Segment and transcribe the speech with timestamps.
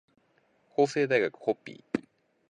[0.75, 2.03] 法政大学ホッピー